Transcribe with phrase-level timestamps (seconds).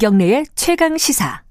[0.00, 1.42] 김경래의 최강 시사.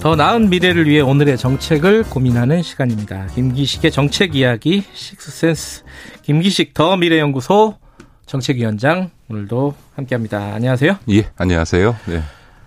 [0.00, 3.26] 더 나은 미래를 위해 오늘의 정책을 고민하는 시간입니다.
[3.34, 5.82] 김기식의 정책 이야기 식스센스
[6.22, 7.74] 김기식 더 미래연구소
[8.26, 10.54] 정책위원장 오늘도 함께합니다.
[10.54, 10.98] 안녕하세요.
[11.10, 11.96] 예, 안녕하세요.
[12.06, 12.22] 네.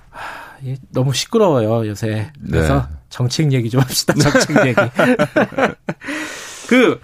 [0.10, 0.58] 하,
[0.90, 2.32] 너무 시끄러워요 요새.
[2.46, 3.01] 그래서 네.
[3.12, 4.14] 정책 얘기 좀 합시다.
[4.18, 4.76] 정책 얘기.
[6.68, 7.00] 그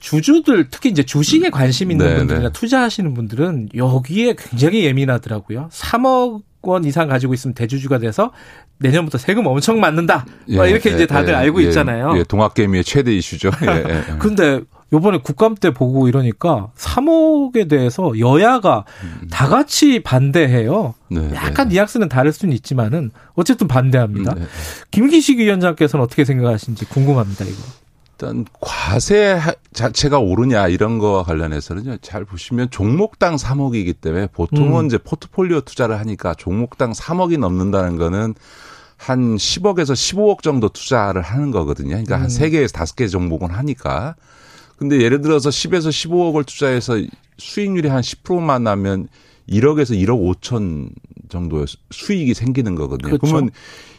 [0.00, 2.52] 주주들 특히 이제 주식에 관심 있는 네, 분들이나 네.
[2.52, 5.68] 투자하시는 분들은 여기에 굉장히 예민하더라고요.
[5.72, 8.32] 3억 원 이상 가지고 있으면 대주주가 돼서
[8.78, 10.24] 내년부터 세금 엄청 맞는다.
[10.48, 12.14] 예, 이렇게 예, 이제 다들 예, 알고 예, 있잖아요.
[12.16, 13.50] 예, 동학개미의 최대 이슈죠.
[13.62, 14.04] 예, 예,
[14.92, 19.28] 요번에 국감 때 보고 이러니까 3억에 대해서 여야가 음.
[19.30, 20.94] 다 같이 반대해요.
[21.08, 21.74] 네, 약간 네.
[21.74, 24.32] 뉘앙스는 다를 수는 있지만은 어쨌든 반대합니다.
[24.34, 24.46] 음, 네.
[24.90, 27.56] 김기식 위원장께서는 어떻게 생각하시는지 궁금합니다, 이거.
[28.14, 29.40] 일단 과세
[29.72, 31.96] 자체가 오르냐 이런 거와 관련해서는요.
[31.98, 34.86] 잘 보시면 종목당 3억이기 때문에 보통은 음.
[34.86, 38.34] 이제 포트폴리오 투자를 하니까 종목당 3억이 넘는다는 거는
[38.96, 41.90] 한 10억에서 15억 정도 투자를 하는 거거든요.
[41.90, 42.22] 그러니까 음.
[42.22, 44.14] 한 3개에서 5개 종목은 하니까.
[44.76, 46.94] 근데 예를 들어서 10에서 15억을 투자해서
[47.38, 49.08] 수익률이 한 10%만 나면
[49.48, 50.90] 1억에서 1억 5천
[51.28, 53.18] 정도의 수익이 생기는 거거든요.
[53.18, 53.26] 그렇죠.
[53.26, 53.50] 그러면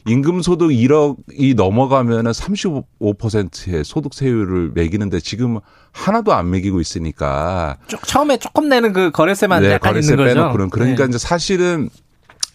[0.07, 5.59] 임금 소득 1억이 넘어가면은 35%의 소득 세율을 매기는데 지금
[5.91, 10.51] 하나도 안 매기고 있으니까 처음에 조금 내는 그 거래세만 네, 약간 거래세 있는 거죠.
[10.51, 11.09] 거는 그러니까 네.
[11.09, 11.89] 이제 사실은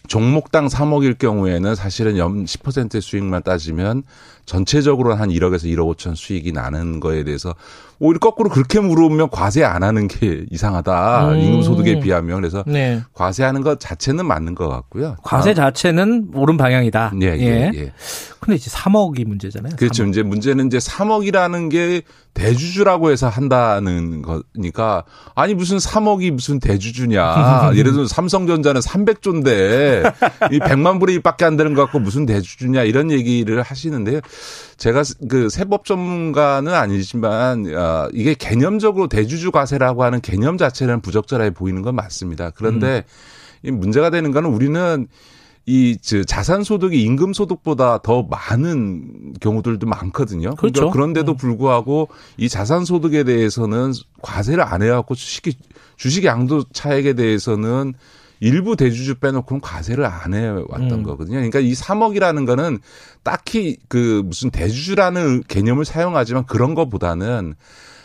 [0.07, 4.03] 종목당 3억일 경우에는 사실은 연 10%의 수익만 따지면
[4.47, 7.55] 전체적으로 한 1억에서 1억 5천 수익이 나는 거에 대해서
[8.03, 11.33] 오히려 거꾸로 그렇게 물으면 과세 안 하는 게 이상하다.
[11.33, 11.39] 음.
[11.39, 13.03] 임금 소득에 비하면 그래서 네.
[13.13, 15.17] 과세하는 것 자체는 맞는 것 같고요.
[15.23, 15.55] 과세 아.
[15.55, 17.13] 자체는 옳은 방향이다.
[17.21, 17.93] 예, 예, 예.
[18.41, 19.77] 근데 이제 3억이 문제잖아요.
[19.77, 20.05] 그렇죠.
[20.05, 20.09] 3억.
[20.09, 25.05] 이제 문제는 이제 3억이라는 게 대주주라고 해서 한다는 거니까
[25.35, 27.73] 아니 무슨 3억이 무슨 대주주냐.
[27.77, 30.15] 예를 들어 삼성전자는 300조인데
[30.53, 34.21] 이 100만 불의 1밖에 안 되는 것 같고 무슨 대주주냐 이런 얘기를 하시는데요.
[34.77, 41.83] 제가 그 세법 전문가는 아니지만 어, 이게 개념적으로 대주주 과세라고 하는 개념 자체는 부적절해 보이는
[41.83, 42.51] 건 맞습니다.
[42.51, 43.05] 그런데
[43.63, 43.69] 음.
[43.69, 45.07] 이 문제가 되는 거는 우리는
[45.67, 50.55] 이 자산 소득이 임금 소득보다 더 많은 경우들도 많거든요.
[50.57, 50.81] 그러니까 그렇죠.
[50.81, 51.37] 그러니까 그런데도 음.
[51.37, 52.09] 불구하고
[52.39, 53.93] 이 자산 소득에 대해서는
[54.23, 55.55] 과세를 안 해갖고 주식이
[55.97, 57.95] 주식 양도 차액에 대해서는
[58.41, 61.03] 일부 대주주 빼놓고는 과세를 안 해왔던 음.
[61.03, 61.37] 거거든요.
[61.37, 62.79] 그러니까 이 3억이라는 거는
[63.23, 67.55] 딱히 그 무슨 대주주라는 개념을 사용하지만 그런 것보다는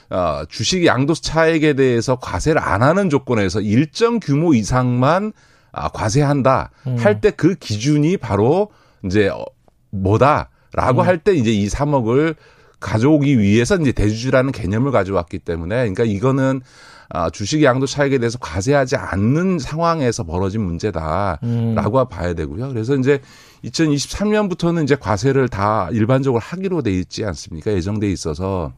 [0.09, 5.33] 어, 주식 양도 차액에 대해서 과세를 안 하는 조건에서 일정 규모 이상만
[5.71, 6.97] 아, 과세한다 음.
[6.97, 8.69] 할때 그 기준이 바로
[9.03, 9.43] 이제 어,
[9.91, 11.07] 뭐다라고 음.
[11.07, 12.35] 할때 이제 이 3억을
[12.79, 16.94] 가져오기 위해서 이제 대주주라는 개념을 가져왔기 때문에 그러니까 이거는 아,
[17.31, 22.09] 주식 양도 차익에 대해서 과세하지 않는 상황에서 벌어진 문제다라고 음.
[22.09, 22.69] 봐야 되고요.
[22.69, 23.21] 그래서 이제
[23.63, 27.71] 2023년부터는 이제 과세를 다 일반적으로 하기로 돼 있지 않습니까?
[27.71, 28.73] 예정돼 있어서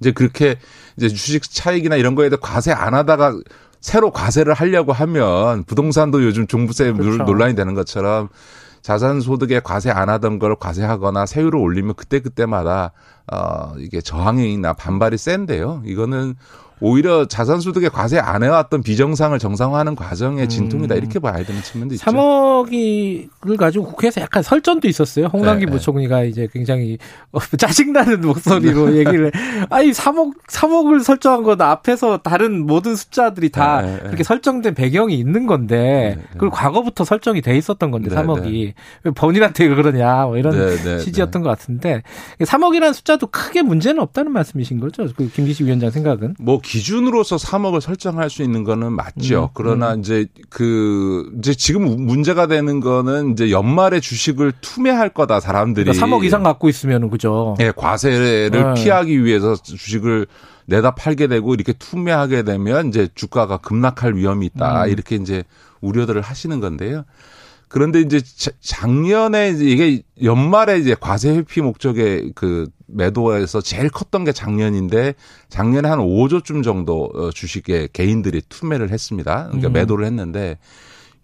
[0.00, 0.56] 이제 그렇게
[0.96, 3.38] 이제 주식 차익이나 이런 거에 대해 과세 안 하다가
[3.80, 7.24] 새로 과세를 하려고 하면 부동산도 요즘 종부세 그렇죠.
[7.24, 8.28] 논란이 되는 것처럼
[8.80, 12.92] 자산 소득에 과세 안 하던 걸 과세하거나 세율을 올리면 그때 그때마다
[13.32, 15.82] 어 이게 저항이나 반발이 센데요.
[15.86, 16.34] 이거는
[16.82, 20.98] 오히려 자산소득에 과세 안 해왔던 비정상을 정상화하는 과정의 진통이다 음.
[20.98, 22.04] 이렇게 봐야 되는 측면도 있죠.
[22.04, 25.26] 3억을 가지고 국회에서 약간 설전도 있었어요.
[25.26, 25.78] 홍남기 네, 네.
[25.78, 26.98] 부총리가 이제 굉장히
[27.30, 28.96] 어, 짜증나는 목소리로 네.
[28.96, 29.30] 얘기를
[29.70, 34.00] 아니 3억 3억을 설정한 거다 앞에서 다른 모든 숫자들이 다 네, 네.
[34.00, 38.72] 그렇게 설정된 배경이 있는 건데 네, 그걸 과거부터 설정이 돼 있었던 건데 3억이
[39.04, 40.52] 왜 본인한테 그러냐 뭐 이런
[40.98, 42.02] 취지였던 것 같은데
[42.40, 45.06] 3억이라는 숫자도 크게 문제는 없다는 말씀이신 거죠?
[45.16, 46.34] 그 김기식 위원장 생각은?
[46.40, 49.42] 뭐 기준으로서 3억을 설정할 수 있는 거는 맞죠.
[49.42, 50.00] 음, 그러나 음.
[50.00, 56.24] 이제 그 이제 지금 문제가 되는 거는 이제 연말에 주식을 투매할 거다 사람들이 그러니까 3억
[56.24, 57.56] 이상 갖고 있으면은 그죠.
[57.60, 58.82] 예, 네, 과세를 네.
[58.82, 60.26] 피하기 위해서 주식을
[60.64, 64.84] 내다 팔게 되고 이렇게 투매하게 되면 이제 주가가 급락할 위험이 있다.
[64.86, 64.90] 음.
[64.90, 65.44] 이렇게 이제
[65.82, 67.04] 우려들을 하시는 건데요.
[67.72, 68.20] 그런데 이제
[68.60, 75.14] 작년에 이게 연말에 이제 과세 회피 목적의 그 매도에서 제일 컸던 게 작년인데
[75.48, 79.46] 작년에 한 5조쯤 정도 어, 주식에 개인들이 투매를 했습니다.
[79.46, 79.72] 그러니까 음.
[79.72, 80.58] 매도를 했는데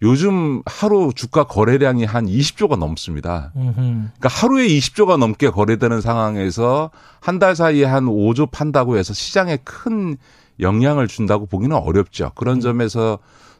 [0.01, 3.51] 요즘 하루 주가 거래량이 한 20조가 넘습니다.
[3.53, 10.17] 그러니까 하루에 20조가 넘게 거래되는 상황에서 한 달 사이에 한 5조 판다고 해서 시장에 큰
[10.59, 12.31] 영향을 준다고 보기는 어렵죠.
[12.33, 12.61] 그런 음.
[12.61, 13.19] 점에서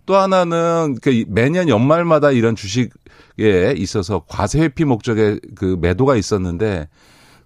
[0.09, 6.89] 또 하나는 그 매년 연말마다 이런 주식에 있어서 과세 회피 목적의 그 매도가 있었는데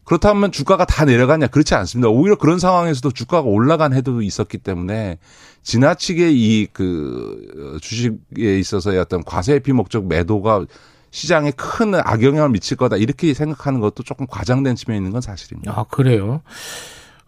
[0.06, 1.48] 그렇다면 주가가 다 내려가냐?
[1.48, 2.08] 그렇지 않습니다.
[2.08, 5.18] 오히려 그런 상황에서도 주가가 올라간 해도 있었기 때문에
[5.64, 10.66] 지나치게 이 그 주식에 있어서의 어떤 과세 회피 목적 매도가
[11.12, 15.74] 시장에 큰 악영향을 미칠 거다 이렇게 생각하는 것도 조금 과장된 측면이 있는 건 사실입니다.
[15.78, 16.42] 아 그래요.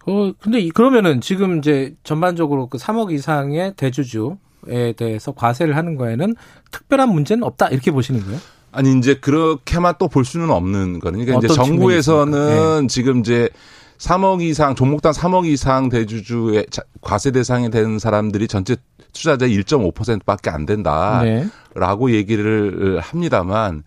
[0.08, 6.36] 어 근데 그러면은 지금 이제 전반적으로 그 3억 이상의 대주주 에 대해서 과세를 하는 거에는
[6.72, 8.40] 특별한 문제는 없다 이렇게 보시는 거예요?
[8.72, 12.88] 아니 이제 그렇게만 또 볼 수는 없는 거는 그러니까 이제 정부에서는 네.
[12.88, 13.50] 지금 이제
[13.98, 16.66] 3억 이상 종목당 3억 이상 대주주의
[17.02, 18.76] 과세 대상이 되는 사람들이 전체
[19.14, 22.14] 투자자 1.5%밖에 안 된다라고 네.
[22.16, 23.84] 얘기를 합니다만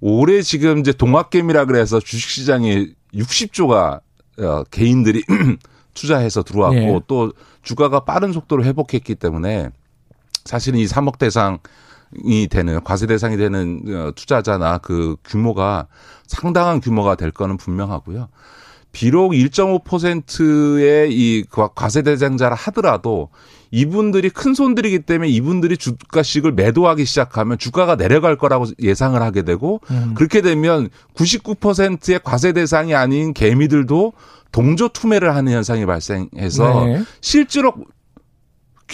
[0.00, 4.00] 올해 지금 이제 동학개미라 그래서 주식시장에 60조가
[4.40, 5.24] 어, 개인들이
[5.94, 7.00] 투자해서 들어왔고 네.
[7.08, 7.32] 또
[7.62, 9.70] 주가가 빠른 속도로 회복했기 때문에
[10.44, 11.58] 사실은 이 3억 대상
[12.24, 15.86] 이 되는 과세 대상이 되는 어, 투자자나 그 규모가
[16.26, 18.28] 상당한 규모가 될 거는 분명하고요.
[18.92, 21.44] 비록 1.5%의 이
[21.74, 23.28] 과세 대상자라 하더라도
[23.70, 30.14] 이분들이 큰 손들이기 때문에 이분들이 주가식을 매도하기 시작하면 주가가 내려갈 거라고 예상을 하게 되고 음.
[30.16, 34.14] 그렇게 되면 99%의 과세 대상이 아닌 개미들도
[34.52, 37.02] 동조 투매를 하는 현상이 발생해서 네.
[37.20, 37.74] 실제로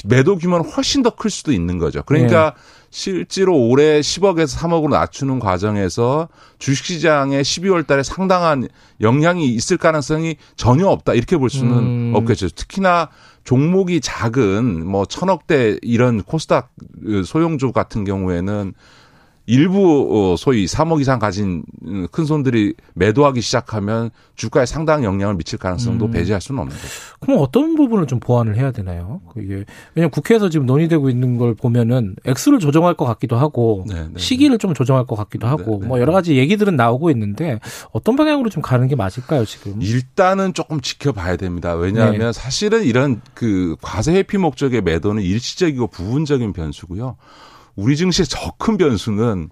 [0.04, 2.02] 매도 규모는 훨씬 더 클 수도 있는 거죠.
[2.04, 2.60] 그러니까 네.
[2.90, 8.68] 실제로 올해 10억에서 3억으로 낮추는 과정에서 주식시장에 12월 달에 상당한
[9.00, 11.14] 영향이 있을 가능성이 전혀 없다.
[11.14, 12.12] 이렇게 볼 수는 음.
[12.14, 12.50] 없겠죠.
[12.50, 13.08] 특히나
[13.44, 16.70] 종목이 작은 뭐 천억대 이런 코스닥
[17.24, 18.74] 소형주 같은 경우에는
[19.46, 21.62] 일부 어, 소위 3억 이상 가진
[22.10, 26.10] 큰 손들이 매도하기 시작하면 주가에 상당한 영향을 미칠 가능성도 음.
[26.12, 26.88] 배제할 수는 없는 거죠.
[27.20, 29.20] 그럼 어떤 부분을 좀 보완을 해야 되나요?
[29.36, 29.64] 이게
[29.94, 34.08] 왜냐면 국회에서 지금 논의되고 있는 걸 보면은 액수를 조정할 것 같기도 하고 네네.
[34.14, 35.78] 네, 시기를 좀 조정할 것 같기도 하고 네네.
[35.80, 37.60] 네, 뭐 여러 가지 얘기들은 나오고 있는데
[37.92, 39.80] 어떤 방향으로 좀 가는 게 맞을까요 지금?
[39.82, 41.74] 일단은 조금 지켜봐야 됩니다.
[41.74, 42.32] 왜냐하면 네.
[42.32, 47.16] 사실은 이런 그 과세 회피 목적의 매도는 일시적이고 부분적인 변수고요.
[47.76, 49.50] 우리 증시의 저 큰 변수는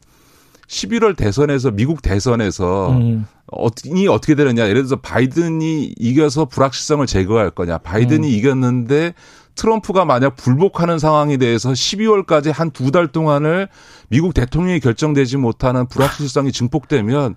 [0.68, 3.26] 11월 대선에서 미국 대선에서 음.
[3.46, 8.32] 어떻게 어떻게 되느냐 예를 들어서 바이든이 이겨서 불확실성을 제거할 거냐 바이든이 음.
[8.32, 9.12] 이겼는데
[9.54, 13.68] 트럼프가 만약 불복하는 상황에 대해서 12월까지 한 두 달 동안을
[14.08, 17.34] 미국 대통령이 결정되지 못하는 불확실성이 증폭되면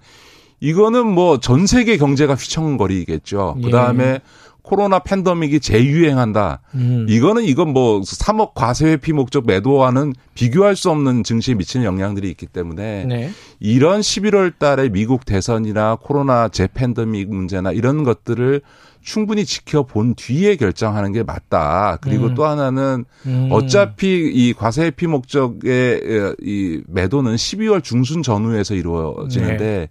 [0.62, 3.58] 이거는 뭐 전 세계 경제가 휘청거리겠죠.
[3.62, 4.20] 그 다음에 예.
[4.66, 6.62] 코로나 팬더믹이 재유행한다.
[6.74, 7.06] 음.
[7.08, 12.48] 이거는 이건 뭐 3억 과세 회피 목적 매도와는 비교할 수 없는 증시에 미치는 영향들이 있기
[12.48, 13.32] 때문에 네.
[13.60, 18.62] 이런 11월 달에 미국 대선이나 코로나 재팬더믹 문제나 이런 것들을
[19.02, 22.00] 충분히 지켜본 뒤에 결정하는 게 맞다.
[22.02, 22.34] 그리고 음.
[22.34, 23.50] 또 하나는 음.
[23.52, 29.88] 어차피 이 과세 회피 목적의 이 매도는 12월 중순 전후에서 이루어지는데 네.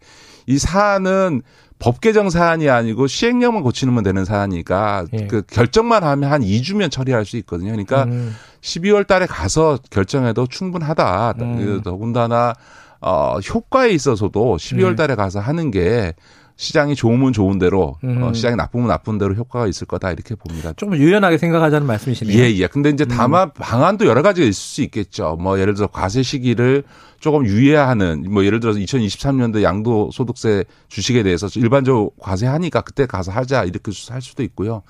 [0.47, 1.43] 이 사안은
[1.85, 5.27] 법 개정 사안이 아니고 시행령만 고치면 되는 사안이니까 예.
[5.27, 7.73] 그 결정만 하면 한 2주면 처리할 수 있거든요.
[7.73, 8.35] 그러니까 음.
[8.63, 11.35] 12월 달에 가서 결정해도 충분하다.
[11.41, 11.57] 음.
[11.59, 12.55] 그 더군다나
[13.03, 16.15] 어 효과에 있어서도 12월 달에 가서 하는 게
[16.57, 18.23] 시장이 좋으면 좋은 대로 어, 음.
[18.23, 20.73] 어, 시장이 나쁘면 나쁜 대로 효과가 있을 거다 이렇게 봅니다.
[20.77, 22.39] 좀 유연하게 생각하자는 말씀이시네요.
[22.39, 22.67] 예, 예.
[22.67, 23.09] 근데 이제 음.
[23.09, 23.51] 다만 음.
[23.55, 25.37] 방안도 여러 가지가 있을 수 있겠죠.
[25.41, 26.85] 뭐 예를 들어 과세 시기를
[27.19, 33.65] 조금 유예하는 뭐 예를 들어서 2023년도 양도 소득세 주식에 대해서 일반적으로 과세하니까 그때 가서 하자
[33.65, 34.83] 이렇게 할 수도 있고요.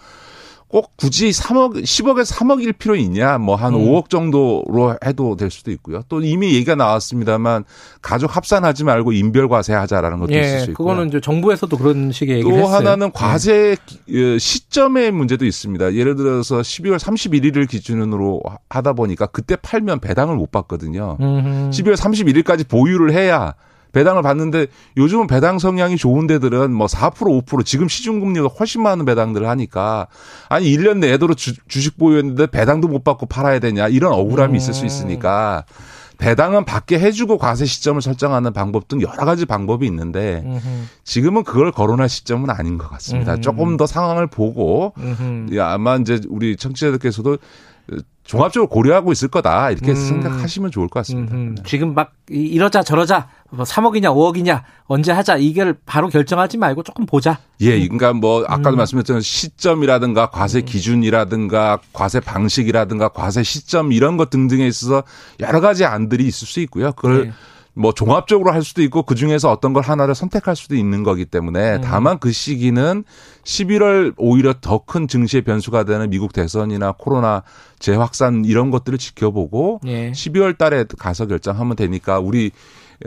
[0.69, 3.39] 꼭 굳이 3억, 10억에서 3억일 필요 있냐?
[3.39, 3.81] 뭐한 음.
[3.81, 6.03] 5억 정도로 해도 될 수도 있고요.
[6.09, 7.65] 또 이미 얘기가 나왔습니다만
[8.03, 10.85] 가족 합산하지 말고 인별 과세하자라는 것도 예, 있을 수 있고.
[10.85, 12.77] 그거는 이제 정부에서도 그런 식의 얘기를 또 했어요.
[12.77, 13.11] 하나는 예.
[13.15, 13.77] 과세
[14.09, 14.39] 예.
[14.39, 15.95] 시점의 문제도 있습니다.
[15.95, 21.19] 예를 들어서 12월 31일을 기준으로 하다 보니까 그때 팔면 배당을 못 받거든요.
[21.21, 21.71] 음흠.
[21.71, 23.55] 12월 31일까지 보유를 해야
[23.95, 29.49] 배당을 받는데 요즘은 배당 성향이 좋은 데들은 뭐 4% 5% 지금 시중금리가 훨씬 많은 배당들을
[29.49, 30.09] 하니까
[30.49, 34.57] 아니 1년 내도록 주, 식 보유했는데 배당도 못 받고 팔아야 되냐 이런 억울함이 음.
[34.57, 35.65] 있을 수 있으니까
[36.19, 40.45] 배당은 받게 해주고 과세 시점을 설정하는 방법 등 여러 가지 방법이 있는데
[41.03, 43.37] 지금은 그걸 거론할 시점은 아닌 것 같습니다.
[43.41, 44.95] 조금 더 상황을 보고
[45.59, 47.39] 아마 이제 우리 청취자들께서도
[48.25, 49.95] 종합적으로 고려하고 있을 거다 이렇게 음.
[49.95, 51.35] 생각하시면 좋을 것 같습니다.
[51.35, 51.57] 음.
[51.67, 57.39] 지금 막 이러자 저러자 뭐 3억이냐 5억이냐 언제 하자 이걸 바로 결정하지 말고 조금 보자.
[57.61, 58.79] 예, 그러니까 뭐 아까도 음.
[58.79, 60.65] 말씀드렸던 시점이라든가 과세 음.
[60.65, 65.03] 기준이라든가 과세 방식이라든가 과세 시점 이런 것 등등에 있어서
[65.41, 66.93] 여러 가지 안들이 있을 수 있고요.
[66.93, 67.33] 그걸 네.
[67.77, 71.77] 뭐 종합적으로 할 수도 있고 그 중에서 어떤 걸 하나를 선택할 수도 있는 거기 때문에
[71.77, 71.81] 음.
[71.83, 73.05] 다만 그 시기는
[73.45, 77.43] 11월 오히려 더 큰 증시의 변수가 되는 미국 대선이나 코로나
[77.79, 80.13] 재확산 이런 것들을 지켜보고 예.
[80.13, 82.51] 12월 달에 가서 결정하면 되니까 우리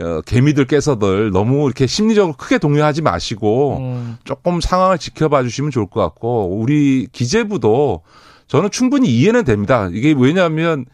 [0.00, 4.18] 어, 개미들 깨서들 너무 이렇게 심리적으로 크게 동요하지 마시고 음.
[4.24, 8.02] 조금 상황을 지켜봐 주시면 좋을 것 같고 우리 기재부도
[8.48, 9.88] 저는 충분히 이해는 됩니다.
[9.92, 10.84] 이게 왜냐하면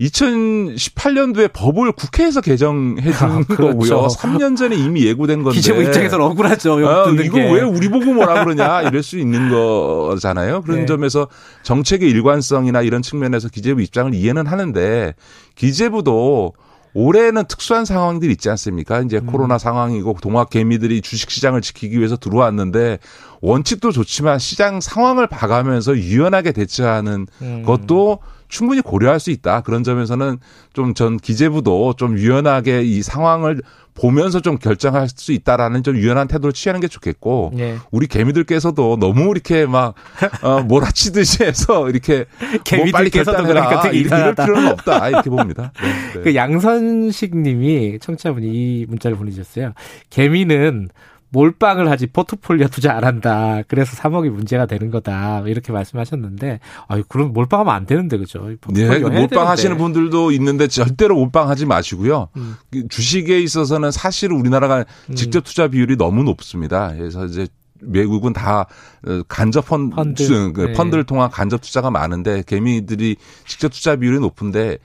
[0.00, 3.56] 2018년도에 법을 국회에서 개정해 준 아, 그렇죠.
[3.56, 4.06] 거고요.
[4.08, 5.56] 3년 전에 이미 예고된 건데.
[5.56, 6.88] 기재부 입장에서는 억울하죠.
[6.88, 7.52] 아, 이거 게.
[7.52, 10.62] 왜 우리 보고 뭐라 그러냐 이럴 수 있는 거잖아요.
[10.62, 10.86] 그런 네.
[10.86, 11.28] 점에서
[11.62, 15.14] 정책의 일관성이나 이런 측면에서 기재부 입장을 이해는 하는데
[15.54, 16.54] 기재부도
[16.92, 19.00] 올해는 특수한 상황들이 있지 않습니까?
[19.00, 19.26] 이제 음.
[19.26, 22.98] 코로나 상황이고 동학 개미들이 주식 시장을 지키기 위해서 들어왔는데
[23.40, 27.62] 원칙도 좋지만 시장 상황을 봐가면서 유연하게 대처하는 음.
[27.64, 28.18] 것도
[28.50, 29.62] 충분히 고려할 수 있다.
[29.62, 30.38] 그런 점에서는
[30.74, 33.62] 좀 전 기재부도 좀 유연하게 이 상황을
[33.94, 37.76] 보면서 좀 결정할 수 있다라는 좀 유연한 태도를 취하는 게 좋겠고 예.
[37.90, 39.94] 우리 개미들께서도 너무 이렇게 막
[40.42, 42.26] 어, 몰아치듯이 해서 이렇게
[42.76, 44.34] 뭐 빨리 결단해라 그러니까 되게 이럴.
[44.34, 45.72] 필요는 없다 이렇게 봅니다.
[45.82, 46.20] 네, 네.
[46.22, 49.72] 그 양선식 님이 청취자분이 이 문자를 보내주셨어요.
[50.10, 50.88] 개미는
[51.30, 53.62] 몰빵을 하지 포트폴리오 투자 안 한다.
[53.68, 55.42] 그래서 3억이 문제가 되는 거다.
[55.46, 58.40] 이렇게 말씀하셨는데, 아유, 그럼 몰빵하면 안 되는데, 그죠?
[58.46, 59.82] 네, 포트폴리오 해야 몰빵 하시는 되는데.
[59.82, 62.28] 분들도 있는데 절대로 몰빵하지 마시고요.
[62.36, 62.56] 음.
[62.70, 64.84] 그 주식에 있어서는 사실 우리나라가
[65.14, 66.92] 직접 투자 비율이 너무 높습니다.
[66.96, 67.46] 그래서 이제
[67.82, 68.66] 외국은 다
[69.06, 70.52] 어, 간접 펀드, 펀드.
[70.52, 70.72] 그 네.
[70.72, 74.78] 펀드를 통한 간접 투자가 많은데 개미들이 직접 투자 비율이 높은데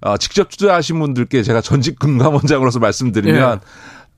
[0.00, 3.60] 어, 직접 투자하신 분들께 제가 전직 금감원장으로서 말씀드리면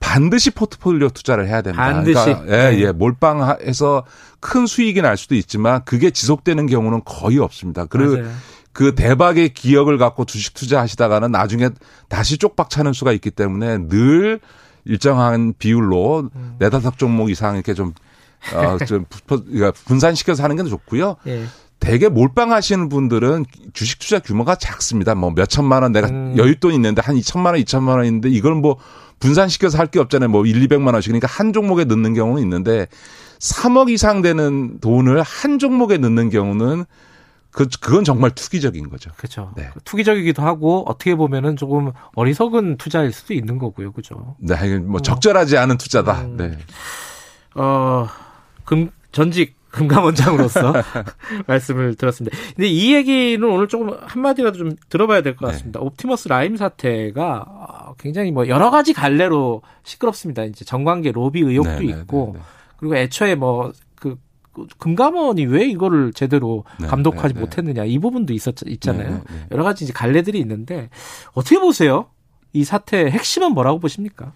[0.01, 1.87] 반드시 포트폴리오 투자를 해야 됩니다.
[1.87, 1.93] 네.
[1.93, 2.25] 반드시.
[2.25, 2.79] 그러니까 예, 네.
[2.81, 4.03] 예, 몰빵해서
[4.41, 7.85] 큰 수익이 날 수도 있지만 그게 지속되는 경우는 거의 없습니다.
[7.85, 8.29] 그리고 맞아요.
[8.73, 11.69] 그 대박의 기억을 갖고 주식 투자하시다가는 나중에
[12.09, 14.39] 다시 쪽박 차는 수가 있기 때문에 늘
[14.85, 16.55] 일정한 비율로 음.
[16.59, 17.93] 네다섯 종목 이상 이렇게 좀,
[18.53, 21.17] 어, 좀 부- 그러니까 분산시켜서 하는 게 좋고요.
[21.27, 21.45] 예.
[21.81, 25.15] 대개 몰빵하시는 분들은 주식 투자 규모가 작습니다.
[25.15, 26.35] 뭐 몇 천만 원 내가 음.
[26.37, 28.77] 여윳돈 있는데 한 2천만 원, 2천만 원 있는데 이걸 뭐
[29.19, 30.29] 분산시켜서 할 게 없잖아요.
[30.29, 31.09] 뭐 1, 200만 원씩.
[31.11, 32.87] 그러니까 한 종목에 넣는 경우는 있는데
[33.39, 36.85] 3억 이상 되는 돈을 한 종목에 넣는 경우는
[37.49, 39.09] 그 그건 정말 투기적인 거죠.
[39.17, 39.51] 그렇죠.
[39.57, 39.69] 네.
[39.83, 43.91] 투기적이기도 하고 어떻게 보면은 조금 어리석은 투자일 수도 있는 거고요.
[43.91, 44.35] 그죠?
[44.39, 46.21] 네, 뭐 적절하지 않은 투자다.
[46.21, 46.37] 음.
[46.37, 46.57] 네.
[47.55, 48.07] 어,
[48.65, 50.73] 금, 전직 금감원장으로서
[51.47, 52.37] 말씀을 들었습니다.
[52.55, 55.53] 근데 이 얘기는 오늘 조금 한마디라도 좀 들어봐야 될것 네.
[55.53, 55.79] 같습니다.
[55.79, 60.43] 옵티머스 라임 사태가 어, 굉장히 뭐 여러 가지 갈래로 시끄럽습니다.
[60.43, 62.45] 이제 정관계 로비 의혹도 네, 네, 있고 네, 네.
[62.77, 63.71] 그리고 애초에 뭐
[64.51, 67.39] 그 금감원이 왜 이거를 제대로 네, 감독하지 네, 네.
[67.39, 69.09] 못했느냐 이 부분도 있었 있잖아요.
[69.09, 69.45] 네, 네, 네.
[69.51, 70.89] 여러 가지 이제 갈래들이 있는데
[71.33, 72.07] 어떻게 보세요?
[72.53, 74.33] 이 사태의 핵심은 뭐라고 보십니까?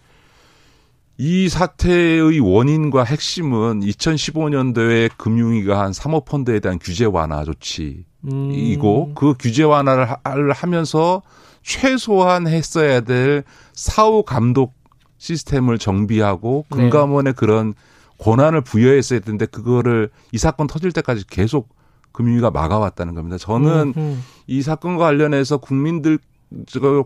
[1.18, 9.64] 이 사태의 원인과 핵심은 2015년도에 금융위가 한 사모펀드에 대한 규제 완화 조치이고 음, 그 규제
[9.64, 11.22] 완화를 하- 하면서
[11.64, 13.44] 최소한 했어야 될
[13.74, 14.74] 사후 감독
[15.18, 16.78] 시스템을 정비하고 네.
[16.78, 17.74] 금감원의 그런
[18.20, 21.70] 권한을 부여했어야 되는데 그거를 이 사건 터질 때까지 계속
[22.12, 23.38] 금융위가 막아왔다는 겁니다.
[23.38, 26.24] 저는 음, 이 사건과 관련해서 국민들 저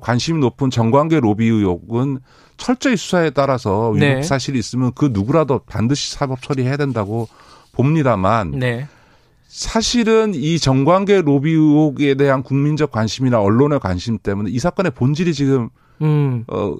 [0.01, 2.19] 관심이 높은 정관계 로비 의혹은
[2.57, 4.09] 철저히 수사에 따라서 네.
[4.09, 7.27] 위법 사실이 있으면 그 누구라도 반드시 사법 처리해야 된다고
[7.71, 8.87] 봅니다만 네.
[9.47, 15.69] 사실은 이 정관계 로비 의혹에 대한 국민적 관심이나 언론의 관심 때문에 이 사건의 본질이 지금
[16.01, 16.75] 음, 어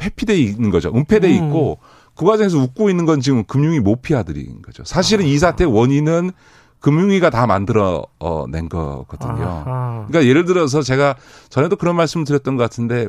[0.00, 0.90] 회피돼 있는 거죠.
[0.94, 1.34] 은폐돼 음.
[1.34, 1.78] 있고
[2.16, 4.84] 그 과정에서 웃고 있는 건 지금 금융위 모피아들인 거죠.
[4.84, 6.32] 사실은 이 사태의 원인은
[6.80, 9.44] 금융위가 다 만들어 어, 낸 거거든요.
[9.44, 10.04] 아하.
[10.08, 11.16] 그러니까 예를 들어서 제가
[11.48, 13.08] 전에도 그런 말씀을 드렸던 것 같은데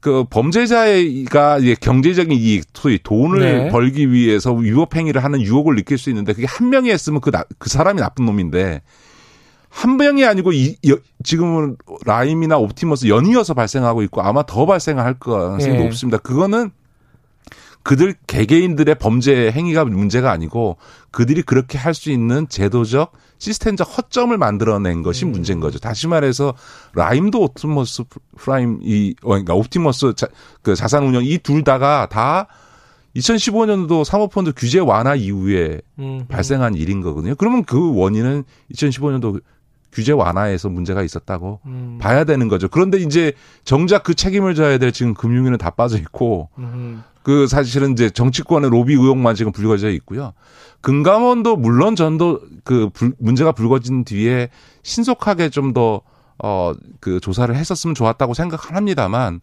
[0.00, 3.68] 그 범죄자가 이제 경제적인 이익, 소위 돈을 네.
[3.70, 7.44] 벌기 위해서 위법 행위를 하는 유혹을 느낄 수 있는데 그게 한 명이 했으면 그, 나-
[7.58, 8.82] 그 사람이 나쁜 놈인데
[9.70, 15.78] 한 명이 아니고 이, 여- 지금은 라임이나 옵티머스 연이어서 발생하고 있고 아마 더 발생할 가능성이
[15.78, 15.84] 네.
[15.84, 16.18] 높습니다.
[16.18, 16.70] 그거는
[17.88, 20.76] 그들 개개인들의 범죄 행위가 문제가 아니고
[21.10, 25.32] 그들이 그렇게 할 수 있는 제도적 시스템적 허점을 만들어낸 것이 음.
[25.32, 25.78] 문제인 거죠.
[25.78, 26.52] 다시 말해서
[26.92, 28.02] 라임도 옵티머스
[28.36, 30.26] 프라임 이 어, 그러니까 옵티머스 자,
[30.60, 32.48] 그 자산 운용 이 둘 다가 다
[33.16, 37.36] 2015년도 사모펀드 규제 완화 이후에 음, 발생한 일인 거거든요.
[37.36, 39.40] 그러면 그 원인은 2015년도
[39.92, 42.68] 규제 완화에서 문제가 있었다고 음, 봐야 되는 거죠.
[42.68, 43.32] 그런데 이제
[43.64, 48.70] 정작 그 책임을 져야 될 지금 금융위는 다 빠져 있고 음, 그 사실은 이제 정치권의
[48.70, 50.32] 로비 의혹만 지금 불거져 있고요.
[50.80, 54.48] 금감원도 물론 전도 그 불- 문제가 불거진 뒤에
[54.82, 56.00] 신속하게 좀 더
[56.40, 59.40] 어 그 조사를 했었으면 좋았다고 생각합니다만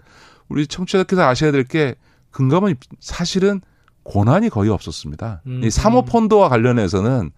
[0.50, 1.94] 우리 청취자께서 아셔야 될 게
[2.32, 3.62] 금감원이 사실은
[4.04, 5.42] 권한이 거의 없었습니다.
[5.46, 5.62] 음.
[5.64, 7.30] 이 사모펀드와 관련해서는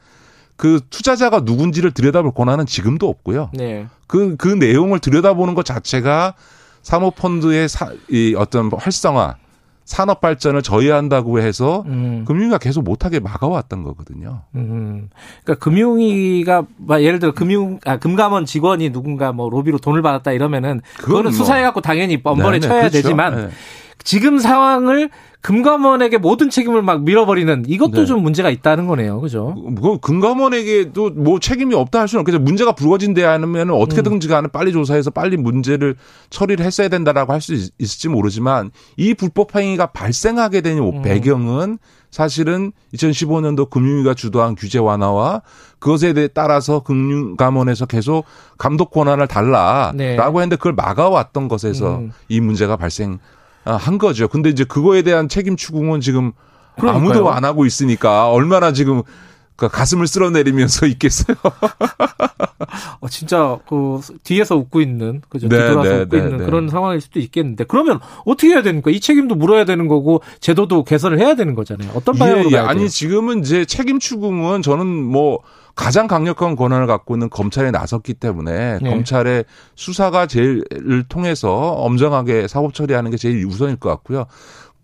[0.56, 3.52] 그 투자자가 누군지를 들여다볼 권한은 지금도 없고요.
[3.54, 3.88] 네.
[4.08, 6.36] 그, 그 내용을 들여다보는 것 자체가
[6.84, 9.36] 사모펀드의 사, 이 어떤 활성화,
[9.88, 12.26] 산업 발전을 저해한다고 해서 음.
[12.28, 14.42] 금융위가 계속 못하게 막아왔던 거거든요.
[14.56, 15.10] 음.
[15.44, 20.82] 그러니까 금융위가 막 예를 들어 금융 아 금감원 직원이 누군가 뭐 로비로 돈을 받았다 이러면은
[20.98, 22.94] 그거는 뭐- 수사해 갖고 당연히 엄벌에 네네, 쳐야 그렇죠.
[23.02, 23.50] 되지만 네.
[24.08, 25.10] 지금 상황을
[25.42, 28.06] 금감원에게 모든 책임을 막 밀어버리는 이것도 네.
[28.06, 29.20] 좀 문제가 있다는 거네요.
[29.20, 29.54] 그죠?
[29.82, 32.40] 그 금감원에게도 뭐 책임이 없다 할 수는 없겠죠.
[32.40, 35.96] 문제가 불거진데 않으면 어떻게든지 간에 빨리 조사해서 빨리 문제를
[36.30, 41.02] 처리를 했어야 된다라고 할 수 있을지 모르지만 이 불법 행위가 발생하게 된 음.
[41.02, 41.78] 배경은
[42.10, 45.42] 사실은 2015년도 금융위가 주도한 규제 완화와
[45.80, 48.24] 그것에 대해 따라서 금융감원에서 계속
[48.58, 50.16] 감독 권한을 달라라고 네.
[50.18, 52.12] 했는데 그걸 막아왔던 것에서 음.
[52.30, 53.20] 이 문제가 발생
[53.76, 54.28] 한 거죠.
[54.28, 56.32] 근데 이제 그거에 대한 책임 추궁은 지금
[56.78, 57.04] 그러니까요.
[57.04, 59.04] 아무도 안 하고 있으니까 얼마나 지금
[59.58, 61.36] 그 가슴을 쓸어내리면서 있겠어요.
[63.02, 65.50] 어, 진짜 그 뒤에서 웃고 있는 그죠?
[65.50, 66.46] 네, 뒤돌아서 네, 웃고 네, 있는 네.
[66.46, 68.94] 그런 상황일 수도 있겠는데 그러면 어떻게 해야 되는 거야?
[68.94, 71.92] 이 책임도 물어야 되는 거고 제도도 개선을 해야 되는 거잖아요.
[71.96, 72.52] 어떤 방향으로 예, 예.
[72.52, 72.70] 가야 돼요?
[72.70, 75.40] 아니 지금은 이제 책임 추궁은 저는 뭐
[75.76, 78.90] 가장 강력한 권한을 갖고 있는 검찰에 나섰기 때문에 네.
[78.90, 79.46] 검찰의
[79.76, 84.26] 수사가 제일을 통해서 엄정하게 사법 처리하는 게 제일 우선일 것 같고요.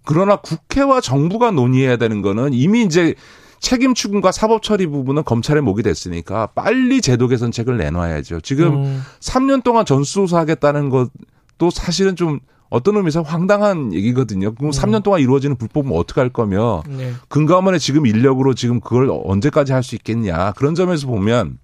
[0.06, 3.16] 그러나 국회와 정부가 논의해야 되는 거는 이미 이제
[3.64, 8.42] 책임 추궁과 사법 처리 부분은 검찰의 목이 됐으니까 빨리 제도 개선책을 내놔야죠.
[8.42, 14.54] 지금 음, 3년 동안 전수조사하겠다는 것도 사실은 좀 어떤 의미에서 황당한 얘기거든요.
[14.54, 17.14] 그럼 3년 동안 이루어지는 불법은 어떻게 할 거며 네.
[17.30, 20.52] 금감원의 지금 인력으로 지금 그걸 언제까지 할 수 있겠냐.
[20.58, 21.58] 그런 점에서 보면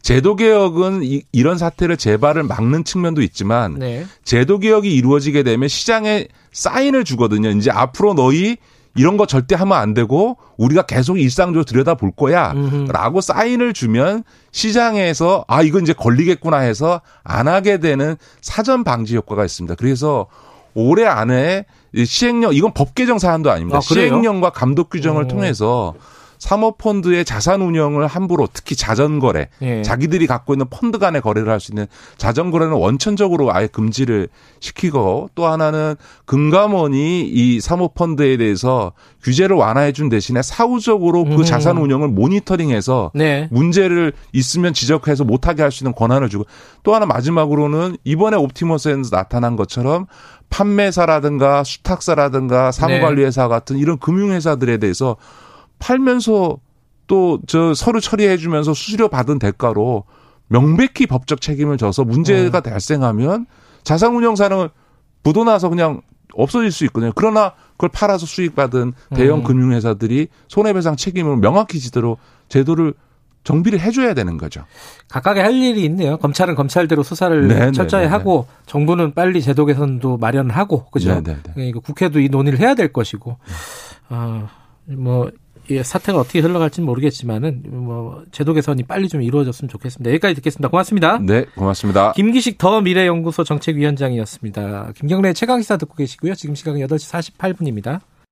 [0.00, 4.06] 제도 개혁은 이, 런 사태를 재발을 막는 측면도 있지만 네.
[4.24, 7.50] 제도 개혁이 이루어지게 되면 시장에 사인을 주거든요.
[7.50, 8.56] 이제 앞으로 너희
[8.96, 12.52] 이런 거 절대 하면 안 되고 우리가 계속 일상적으로 들여다볼 거야.
[12.52, 12.92] 음흠.
[12.92, 19.44] 라고 사인을 주면 시장에서 아, 이건 이제 걸리겠구나 해서 안 하게 되는 사전 방지 효과가
[19.44, 19.74] 있습니다.
[19.76, 20.26] 그래서
[20.74, 23.78] 올해 안에 이 시행령, 이건 법 개정 사안도 아닙니다.
[23.78, 23.80] 아?
[23.80, 25.28] 시행령과 감독 규정을 오.
[25.28, 25.94] 통해서
[26.38, 29.82] 사모펀드의 자산 운영을 함부로 특히 자전거래 예.
[29.82, 31.86] 자기들이 갖고 있는 펀드 간의 거래를 할 수 있는
[32.18, 34.28] 자전거래는 원천적으로 아예 금지를
[34.60, 35.94] 시키고 또 하나는
[36.26, 41.44] 금감원이 이 사모펀드에 대해서 규제를 완화해 준 대신에 사후적으로 그 음.
[41.44, 43.48] 자산 운영을 모니터링해서 네.
[43.50, 46.44] 문제를 있으면 지적해서 못하게 할 수 있는 권한을 주고
[46.82, 50.06] 또 하나 마지막으로는 이번에 옵티머스에서 나타난 것처럼
[50.50, 55.16] 판매사라든가 수탁사라든가 사무관리회사 같은 이런 금융회사들에 대해서
[55.78, 56.58] 팔면서
[57.06, 60.04] 또 저 서류 처리해 주면서 수수료 받은 대가로
[60.48, 63.46] 명백히 법적 책임을 져서 문제가 발생하면
[63.84, 64.68] 자산운용사는
[65.22, 66.02] 부도나서 그냥
[66.34, 67.12] 없어질 수 있거든요.
[67.14, 69.44] 그러나 그걸 팔아서 수익받은 대형 음.
[69.44, 72.94] 금융회사들이 손해배상 책임을 명확히 지도록 제도를
[73.44, 74.64] 정비를 해줘야 되는 거죠.
[75.08, 76.16] 각각의 할 일이 있네요.
[76.16, 78.10] 검찰은 검찰대로 수사를 네, 네, 철저히 네, 네.
[78.12, 81.14] 하고 정부는 빨리 제도 개선도 마련하고 그죠?
[81.14, 81.52] 네, 네, 네.
[81.54, 83.38] 그러니까 국회도 이 논의를 해야 될 것이고
[84.08, 84.48] 아,
[84.86, 85.30] 뭐이
[85.82, 90.10] 사태가 어떻게 흘러갈지는 모르겠지만은 뭐 제도 개선이 빨리 좀 이루어졌으면 좋겠습니다.
[90.10, 90.68] 여기까지 듣겠습니다.
[90.68, 91.18] 고맙습니다.
[91.18, 92.12] 네, 고맙습니다.
[92.12, 94.92] 김기식 더 미래연구소 정책위원장이었습니다.
[94.94, 96.34] 김경래 최강 시사 듣고 계시고요.
[96.34, 98.00] 지금 시각은 8시 48분입니다.